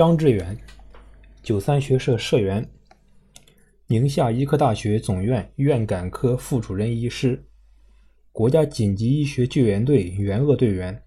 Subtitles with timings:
[0.00, 0.56] 张志远，
[1.42, 2.66] 九三学社社员，
[3.86, 7.44] 宁夏医科大学总院院感科副主任医师，
[8.32, 11.02] 国家紧急医学救援队援鄂队员，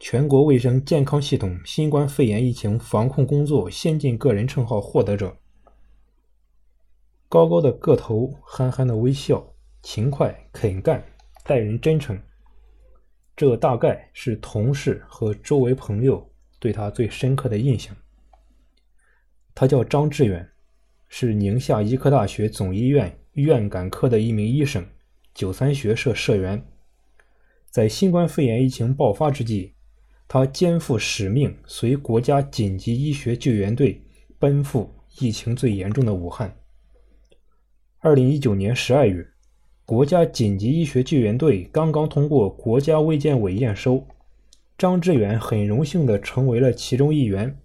[0.00, 5.32] 全国卫生健康系统新冠肺炎疫情防控工作先进个人称号获得者。
[7.28, 9.54] 高高的个头，憨憨的微笑，
[9.84, 11.00] 勤快肯干，
[11.44, 12.20] 待人真诚。
[13.36, 16.28] 这大概是同事和周围朋友。
[16.64, 17.94] 对他最深刻的印象。
[19.54, 20.48] 他叫张志远，
[21.10, 24.82] 是宁夏医科大学总医院院感科的一名医生，
[25.34, 26.66] 九三学社社员。
[27.68, 29.72] 在新冠肺炎疫情爆发之际，
[30.26, 34.00] 他肩负使命，随国家紧急医学救援队
[34.38, 36.56] 奔赴疫情最严重的武汉。
[37.98, 39.22] 二零一九年十二月，
[39.84, 44.06] 国家紧急医学救援队刚刚通过国家卫健委验收。
[44.76, 47.56] 张志远很荣幸地成为了其中一员。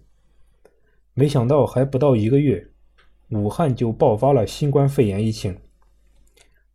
[1.12, 2.68] 没想到，还不到一个月，
[3.30, 5.58] 武汉就爆发了新冠肺炎疫情。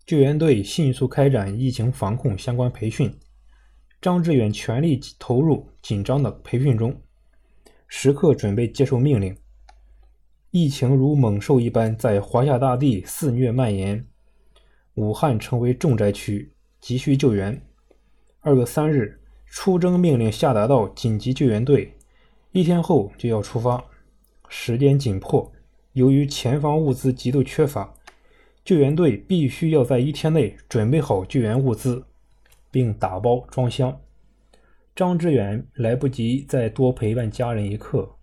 [0.06, 3.18] 救援队迅速开展疫情防控相关培训，
[4.02, 7.02] 张志远全力投入紧张的培训中，
[7.88, 9.36] 时刻准备接受命令。
[10.52, 14.06] 疫情如猛兽一般在华夏大地肆虐蔓延，
[14.96, 17.60] 武汉成为重灾区，急需救援。
[18.42, 19.22] 二月三日。
[19.48, 21.94] 出征命令下达到紧急救援队，
[22.52, 23.84] 一天后就要出发，
[24.50, 25.52] 时间紧迫，
[25.94, 27.94] 由于前方物资极度缺乏，
[28.64, 32.04] 救援队必须要在一天内准备好救援物资，
[32.70, 34.00] 并打包装箱。
[34.96, 38.16] 张志远来不及再多陪伴家人一刻，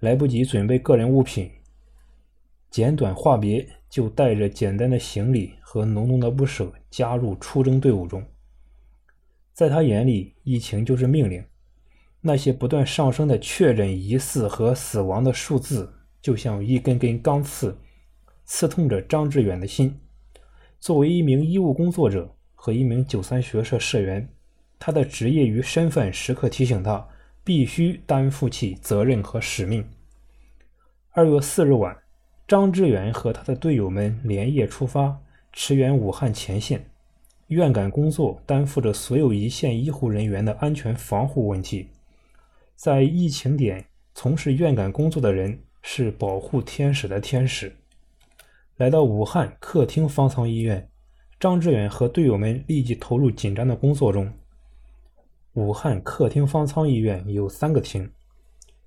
[0.00, 1.50] 来不及准备个人物品，
[2.70, 8.22] 简短话别，就带着简单的行李和浓浓的不舍加入出征队伍中。
[9.52, 11.44] 在他眼里，疫情就是命令。
[12.20, 17.76] 那些不断上升的确诊、疑似和死亡的数字，就像一根根钢刺，
[18.44, 20.00] 刺痛着张志远的心。
[20.78, 24.28] 作为一名医务工作者和一名九三学社社员，
[24.78, 27.08] 他的职业与身份时刻提醒他，
[27.44, 29.84] 必须担负起责任和使命。
[31.10, 31.96] 二月四日晚，
[32.48, 35.20] 张志远和他的队友们连夜出发，
[35.52, 36.91] 驰援武汉前线。
[37.52, 41.88] 院感工作担负着所有一线医护人员的安全防护问题。
[42.76, 47.74] 在疫情点从事院感工作的人是保护天使的天使。
[48.76, 50.88] 来到武汉客厅方舱医院，
[51.38, 54.32] 张志远和队友们立即投入紧张的工作中。
[55.52, 58.10] 武汉客厅方舱医院有三个厅，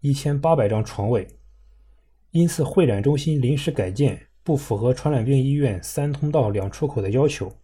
[0.01, 1.27] 一千八百张床位。
[2.31, 7.55] 因此，会展中心临时改建，不符合传染病医院三通道两出口的要求。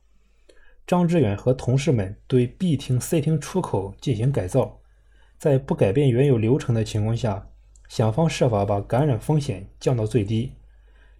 [0.85, 4.79] 张志远和同事们对 B 厅、C 厅出口进行改造，
[5.37, 7.47] 在不改变原有流程的情况下，
[7.87, 10.51] 想方设法把感染风险降到最低。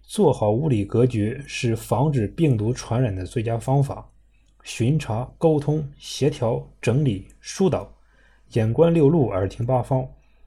[0.02, 4.10] 做好物理隔绝是防止病毒传染的最佳方法。
[4.62, 7.94] 巡查、沟通、协调、整理、疏导，
[8.52, 10.06] 眼观六路，耳听八方，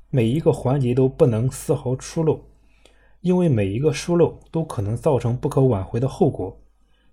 [0.10, 2.40] 每一个环节都不能丝毫出漏，
[3.22, 6.58] 因为每一个疏漏都可能造成不可挽回的后果。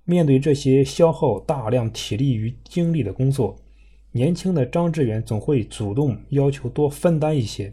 [0.04, 3.56] 面对这些消耗大量体力与精力的工作，
[4.10, 7.72] 年轻的张志远总会主动要求多分担一些。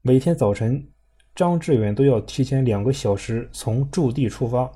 [0.00, 0.88] 每天早晨，
[1.34, 4.70] 张志远都要提前两个小时从驻地出发，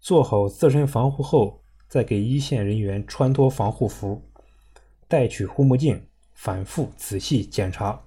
[0.00, 4.22] 做好自身防护后，再给一线人员穿脱防护服，
[5.08, 5.98] 戴取护目镜，
[6.34, 8.04] 反复仔细检查，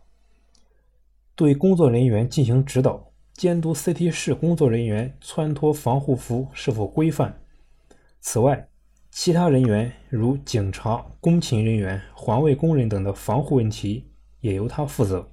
[1.36, 3.09] 对工作人员进行指导。
[3.40, 7.42] 监督 CT 室工作人员穿脱防护服是否规范。
[8.20, 8.68] 此外，
[9.12, 14.12] 其他人员如警察、工勤人员、环卫工人等的防护问题
[14.42, 15.26] 也由他负责。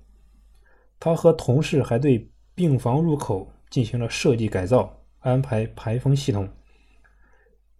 [1.00, 6.48] 他和同事还对病房入口进行了设计改造，安排排风系统，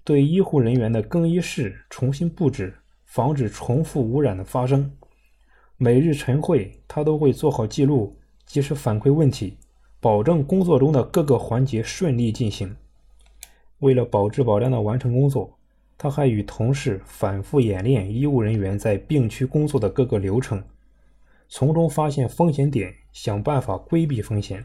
[0.03, 4.91] 对医护人员的更衣室重新布置，防止重复污染的发生。
[5.77, 9.57] 每日晨会，他都会做好记录，及时反馈问题。
[10.01, 12.77] 保证工作中的各个环节顺利进行。
[13.79, 15.59] 为了保质保量的完成工作，
[15.99, 20.63] 他还与同事反复演练医务人员在病区工作的各个流程，
[21.49, 24.65] 从中发现风险点，想办法规避风险。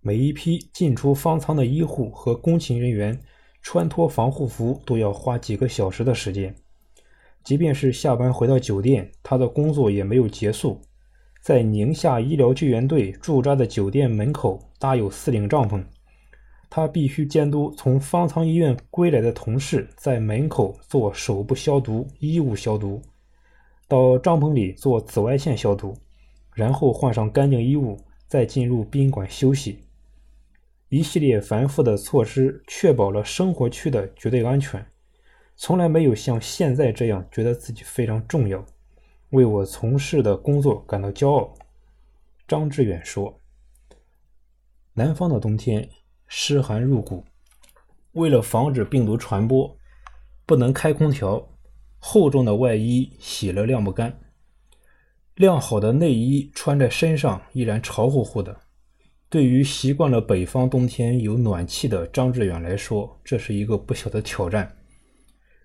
[0.00, 3.18] 每一批进出方舱的医护和工勤人员
[3.62, 6.54] 穿脱防护服都要花几个小时的时间。
[7.42, 10.80] 即便是下班回到酒店，他的工作也没有结束。
[11.44, 15.84] 在宁夏医疗救援队驻扎的酒店门口搭有四顶帐篷，
[16.70, 23.02] 他必须监督从方舱医院归来的同事在门口做手部消毒、衣物消毒，
[23.86, 25.94] 到帐篷里做紫外线消毒，
[26.54, 29.80] 然后换上干净衣物，再进入宾馆休息。
[30.88, 34.82] 一系列繁复的措施确保了生活区的绝对安全。
[35.56, 38.64] 从来没有像现在这样觉得自己非常重要，
[39.34, 41.52] 为我从事的工作感到骄傲。
[42.46, 43.40] 张志远说
[44.94, 45.88] ：“南方的冬天
[46.28, 47.24] 湿寒入骨，
[48.12, 49.76] 为了防止病毒传播，
[50.46, 51.44] 不能开空调，
[51.98, 54.16] 厚重的外衣洗了晾不干，
[55.34, 58.56] 晾好的内衣穿在身上依然潮乎乎的。
[59.28, 64.72] 对于习惯了北方冬天有暖气的张志远来说，这是一个不小的挑战。”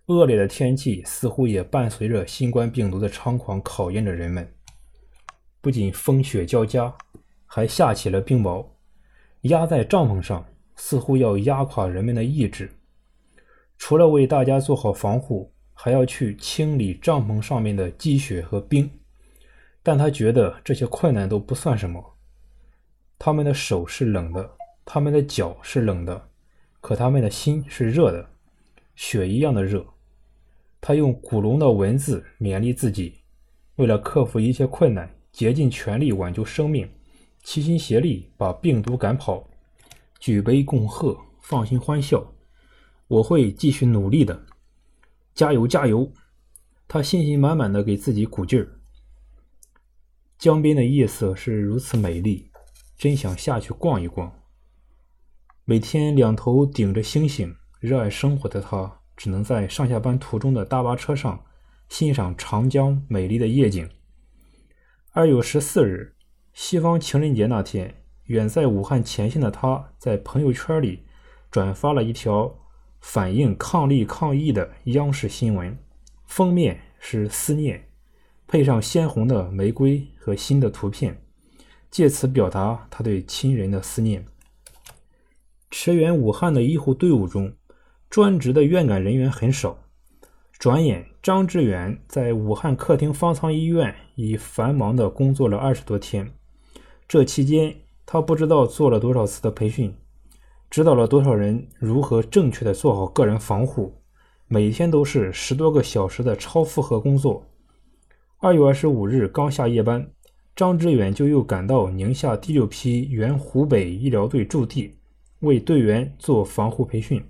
[0.09, 4.51] 恶劣的天气似乎也伴随着新冠病毒的猖狂，考验着人们。
[5.61, 6.91] 不仅风雪交加，
[7.45, 8.65] 还下起了冰雹，
[9.41, 10.43] 压在帐篷上，
[10.75, 12.71] 似乎要压垮人们的意志。
[13.77, 18.89] 除了为大家做好防护，还要去清理帐篷上面的积雪和冰。
[19.83, 22.17] 但他觉得这些困难都不算什么。
[23.19, 26.29] 他们的手是冷的，他们的脚是冷的，
[26.81, 28.27] 可他们的心是热的，
[28.95, 29.85] 雪一样的热。
[30.81, 33.21] 他用古龙的文字勉励自己：
[33.75, 36.89] 为了克服一切困难，竭尽全力挽救生命，
[37.43, 39.47] 齐心协力把病毒赶跑，
[40.19, 42.33] 举杯共贺，放心欢笑。
[43.07, 44.45] 我会继续努力的，
[45.33, 46.11] 加油加油！
[46.87, 48.79] 他信心满满的给自己鼓劲儿。
[50.37, 52.49] 江边的夜色是如此美丽，
[52.97, 54.33] 真想下去逛一逛。
[55.65, 58.98] 每天两头顶着星星，热爱生活的他。
[59.19, 61.43] 只能在上下班途中的大巴车上
[61.89, 63.89] 欣赏长江美丽的夜景。
[65.11, 66.15] 二月十四日，
[66.53, 67.93] 西方情人节那天，
[68.27, 71.03] 远在武汉前线的他在朋友圈里
[71.51, 72.57] 转发了一条
[73.01, 75.77] 反映抗力抗疫的央视新闻，
[76.25, 77.89] 封面是思念，
[78.47, 81.21] 配上鲜红的玫瑰和新的图片，
[81.91, 84.25] 借此表达他对亲人的思念。
[85.71, 87.53] 驰援武汉的医护队伍中。
[88.09, 89.77] 专职的院感人员很少。
[90.57, 96.29] 转眼，张志远在武汉客厅方舱医院已繁忙地工作了二十多天。
[97.07, 97.75] 这期间，
[98.07, 99.95] 他不知道做了多少次的培训，
[100.71, 104.01] 指导了多少人如何正确地做好个人防护。
[104.47, 107.45] 每天都是十多个小时的超负荷工作。
[108.39, 110.11] 二月二十五日刚下夜班，
[110.55, 114.97] 张志远就又赶到宁夏第六批原湖北医疗队驻地，
[115.41, 117.23] 为队员做防护培训。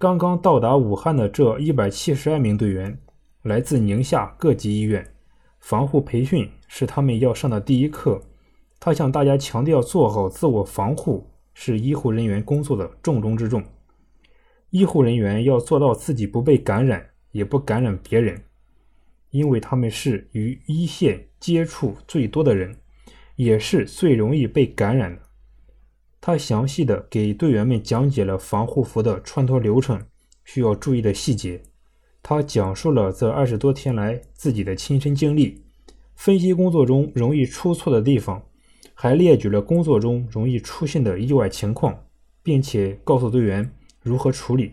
[0.00, 2.98] 刚刚到达武汉的这一百七十二名队员，
[3.42, 5.06] 来自宁夏各级医院，
[5.58, 8.18] 防护培训是他们要上的第一课。
[8.78, 13.62] 他向大家强调，做好自我防护是医护人员工作的重中之重。
[14.70, 18.42] 医护人员要做到自己不被感染，也不感染别人，
[19.28, 22.74] 因为他们是与一线接触最多的人，
[23.36, 25.20] 也是最容易被感染的。
[26.22, 29.98] 他详细的给队员们讲解了防护服的穿脱流程，
[30.44, 31.62] 需要注意的细节。
[32.22, 35.62] 他讲述了这二十多天来自己的亲身经历，
[36.14, 38.42] 分析工作中容易出错的地方，
[38.92, 42.04] 还列举了工作中容易出现的意外情况，
[42.42, 43.72] 并且告诉队员
[44.02, 44.72] 如何处理。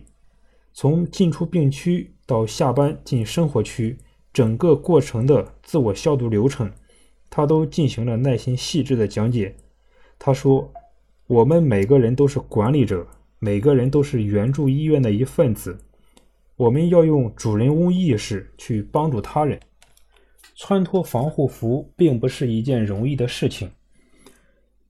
[0.73, 3.97] 从进出病区到下班进生活区，
[4.33, 6.69] 整个过程的自我消毒流程，
[7.29, 9.55] 他都进行了耐心细致的讲解。
[10.19, 10.73] 他说。
[11.27, 13.05] 我们每个人都是管理者，
[13.39, 15.77] 每个人都是援助医院的一份子。
[16.55, 19.59] 我们要用主人翁意识去帮助他人。
[20.55, 23.69] 穿脱防护服并不是一件容易的事情。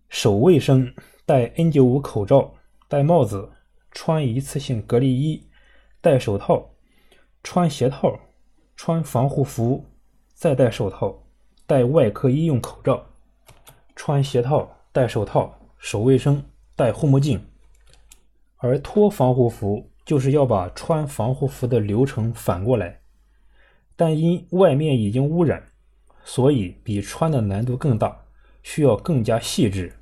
[0.09, 0.93] 手卫生，
[1.25, 2.53] 戴 N95 口罩，
[2.87, 3.49] 戴帽子，
[3.91, 5.43] 穿一次性隔离衣，
[6.01, 6.69] 戴手套，
[7.41, 8.19] 穿鞋套，
[8.75, 9.83] 穿防护服，
[10.35, 11.23] 再戴手套，
[11.65, 13.03] 戴外科医用口罩，
[13.95, 15.51] 穿鞋套，戴手套。
[15.77, 16.43] 守卫生，
[16.75, 17.39] 戴护目镜，
[18.57, 22.99] 而脱防护服就是要把穿防护服的流程反过来，
[23.95, 25.63] 但因外面已经污染，
[26.23, 28.25] 所以比穿的难度更大，
[28.63, 29.93] 需要更加细致。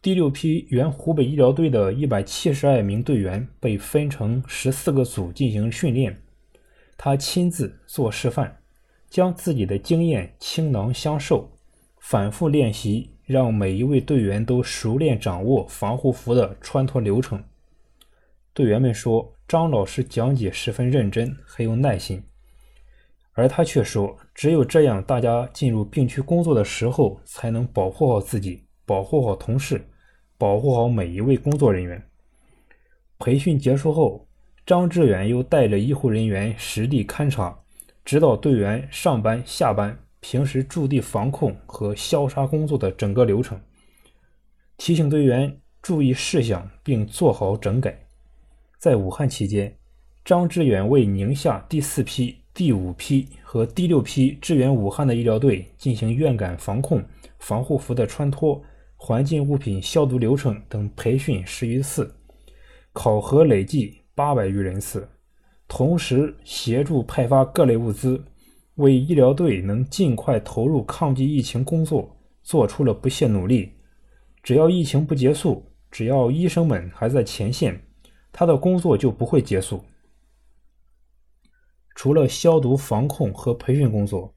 [0.00, 6.20] 第六批原湖北医疗队的一百七十二名队员被分成十四个组进行训练，
[6.96, 8.60] 他亲自做示范，
[9.08, 11.48] 将自己的经验倾囊相授，
[12.00, 13.11] 反复练习。
[13.24, 17.42] 让每一位队员都熟练掌握防护服的穿脱流程。
[18.52, 22.22] 队员们说，张老师讲解十分认真，很有耐心。
[23.34, 29.82] 而他却说，只有这样，大家进入病区工作的时候，才能保护好自己，保护好同事，
[30.36, 32.02] 保护好每一位工作人员。
[33.18, 34.26] 培训结束后，
[34.66, 37.58] 张志远又带着医护人员实地勘察，
[38.04, 43.60] 指导队员上班、下班，平时驻地防控和消杀工作的整个流程，
[44.78, 48.06] 提醒队员注意事项并做好整改。
[48.78, 49.76] 在武汉期间，
[50.24, 57.04] 张志远为宁夏第四批、第五批和第六批支援武汉的医疗队进行院感防控、
[57.40, 58.62] 防护服的穿脱、
[58.96, 62.14] 环境物品消毒流程等培训十余次，
[62.92, 65.08] 考核累计八百余人次，
[65.66, 68.24] 同时协助派发各类物资。
[68.76, 73.72] 为医疗队能尽快投入抗击疫情工作做出了不懈努力。
[74.42, 77.84] 只要疫情不结束，只要医生们还在前线，
[78.32, 79.84] 他的工作就不会结束。
[81.94, 84.34] 除了消毒防控和培训工作，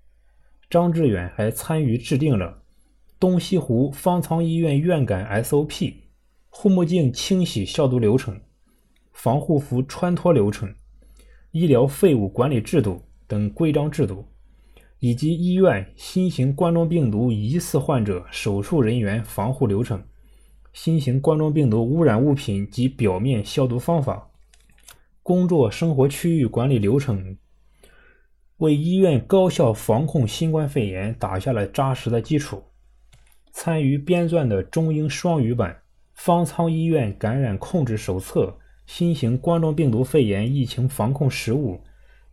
[0.70, 2.62] 张志远还参与制定了
[3.18, 5.94] 东西湖方舱医院院感 SOP、
[6.50, 8.39] 护目镜清洗消毒流程、
[9.13, 10.75] 防护服穿脱流程、
[11.51, 13.01] 医疗废物管理制度。
[13.27, 14.25] 等规章制度，
[15.00, 20.03] 以及医院新型冠状病毒疑似患者手术人员防护流程、
[20.74, 24.29] 新型冠状病毒污染物品及表面消毒方法、
[25.24, 27.38] 工作生活区域管理流程，
[28.58, 32.63] 为医院高效防控新冠肺炎打下了扎实的基础。
[33.51, 35.72] 参与编撰的中英双语版
[36.13, 38.46] 《方舱医院感染控制手册》
[38.86, 41.75] 《新型冠状病毒肺炎疫情防控实务》。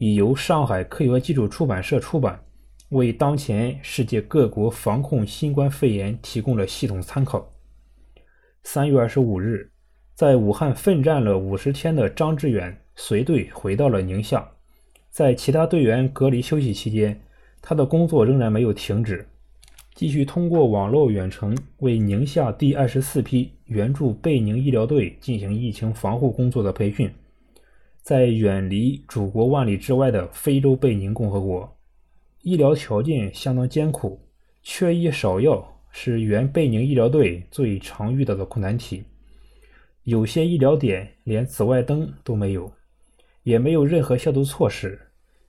[0.03, 2.43] 已由上海科学技术出版社出版，
[2.89, 7.49] 为当前世界各国防控新冠肺炎提供了系统参考。
[8.65, 9.71] 三月二十五日，
[10.13, 14.45] 在武汉奋战了五十天的张志远随队回到了宁夏，
[15.09, 17.23] 在其他队员隔离休息期间，
[17.61, 19.25] 他的工作仍然没有停止，
[19.95, 27.09] 继续通过网络远程为宁夏第二十四批援助贝宁医疗队进行疫情防护工作的培训。
[28.03, 31.77] 在远离祖国万里之外的非洲贝宁共和国，
[32.43, 34.21] 医疗条件相当艰苦，
[34.61, 39.05] 缺医少药是原贝宁医疗队最常遇到的困难题。
[40.03, 42.73] 有些医疗点连紫外灯都没有，
[43.45, 45.01] 也没有任何消毒措施。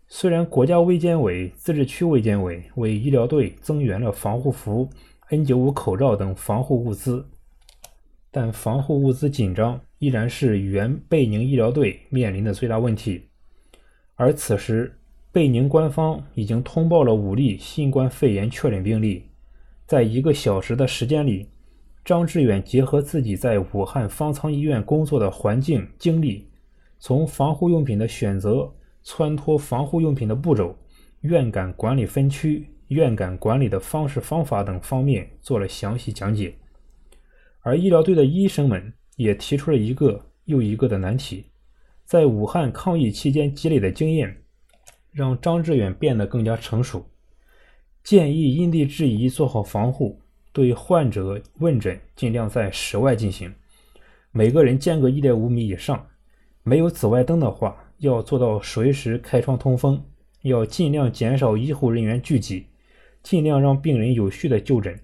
[0.08, 4.88] 虽然国家卫健委、自治区卫健委为医疗队增援了防护服、
[5.32, 7.28] N95 口罩等防护物资，
[8.30, 9.82] 但防护物资紧张。
[10.04, 13.30] 依然是原贝宁医疗队面临的最大问题，
[14.16, 15.00] 而此时
[15.32, 19.24] 贝宁官方已经通报了五例新冠肺炎确诊病例。
[19.86, 21.48] 在一个小时的时间里，
[22.04, 26.50] 张志远结合自己在武汉方舱医院工作的环境经历，
[27.00, 28.70] 从防护用品的选择、
[29.06, 30.78] 穿脱防护用品的步骤、
[31.22, 36.54] 院感管理分区、院感管理的方式方法等方面做了详细讲解，
[37.62, 38.92] 而医疗队的医生们。
[39.16, 41.46] 也提出了一个又一个的难题，
[42.06, 44.44] 在武汉抗疫期间积累的经验，
[45.12, 47.06] 让张志远变得更加成熟。
[48.04, 50.20] 建议因地制宜做好防护，
[50.52, 53.54] 对患者问诊尽量在室外进行，
[54.32, 56.08] 每个人间隔一点五米以上。
[56.64, 60.04] 没有紫外灯的话，要做到随时开窗通风，
[60.42, 62.68] 要尽量减少医护人员聚集，
[63.22, 65.00] 尽量让病人有序的就诊，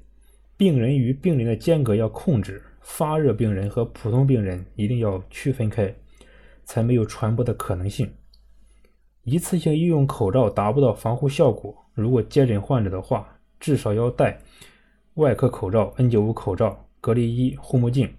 [0.58, 2.64] 病人与病人的间隔要控制。
[2.90, 5.96] 发热病人和普通病人一定要区分开，
[6.66, 8.12] 才没有传播的可能性。
[9.24, 14.38] 一次性医用口罩达不到防护效果，如果接诊患者的话，至少要戴
[15.14, 18.12] 外科口罩、N95 口罩、隔离衣、护目镜。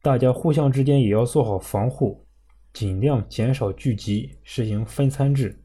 [0.00, 2.24] 大家互相之间也要做好防护，
[2.72, 5.60] 尽量减少聚集，实行分餐制，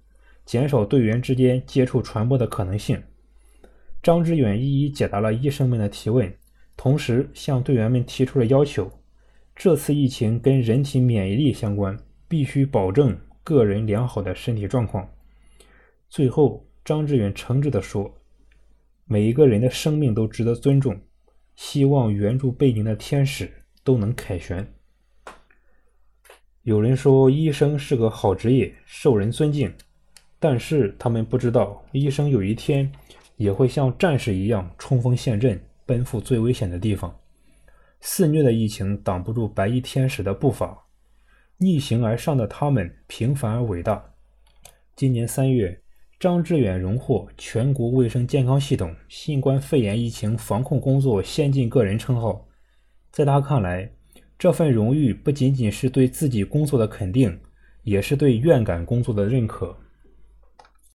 [0.46, 3.02] 减少队员之间接触传播的可能性。
[4.02, 6.36] 张志远一一解答了医生们的提问。
[6.78, 8.90] 同时向队员们提出了要求：
[9.56, 15.10] 这次疫情跟人体免疫力相关，必须保证个人良好的身体状况。
[16.08, 18.14] 最后，张志远诚挚地说
[19.06, 20.98] ：“每一个人的生命都值得尊重，
[21.56, 23.52] 希望援助贝宁的天使
[23.84, 24.66] 都能凯旋。”
[26.62, 29.74] 有人说，医生是个好职业，受人尊敬，
[30.38, 32.92] 但是他们不知道，医生有一天
[33.38, 35.60] 也会像战士一样冲锋陷阵。
[35.88, 37.18] 奔赴最危险的地方，
[38.02, 40.78] 肆虐的疫情挡不住白衣天使的步伐，
[41.58, 44.14] 逆行而上的他们平凡而伟大。
[44.98, 45.82] 今年三月，
[46.20, 52.46] 张志远荣获全国卫生健康系统新冠肺炎疫情防控工作先进个人称号。
[53.10, 53.90] 在他看来，
[54.38, 57.40] 这份荣誉不仅仅是对自己工作的肯定，
[57.84, 59.76] 也是对院感工作的认可。